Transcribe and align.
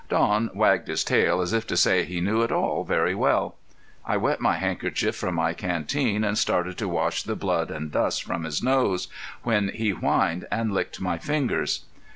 Don 0.09 0.49
wagged 0.55 0.87
his 0.87 1.03
tail 1.03 1.41
as 1.41 1.53
if 1.53 1.67
to 1.67 1.77
say 1.77 2.03
he 2.03 2.21
knew 2.21 2.41
it 2.41 2.51
all 2.51 2.83
very 2.83 3.13
well. 3.13 3.53
I 4.03 4.17
wet 4.17 4.41
my 4.41 4.55
handkerchief 4.57 5.15
from 5.15 5.35
my 5.35 5.53
canteen 5.53 6.23
and 6.23 6.39
started 6.39 6.75
to 6.79 6.87
wash 6.87 7.21
the 7.21 7.35
blood 7.35 7.69
and 7.69 7.91
dust 7.91 8.23
from 8.23 8.43
his 8.45 8.63
nose, 8.63 9.09
when 9.43 9.67
he 9.69 9.91
whined 9.91 10.47
and 10.49 10.71
licked 10.71 10.99
my 11.01 11.19
fingers. 11.19 11.85